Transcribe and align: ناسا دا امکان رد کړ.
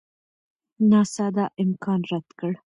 ناسا 0.89 1.25
دا 1.35 1.45
امکان 1.63 1.99
رد 2.11 2.27
کړ. 2.39 2.51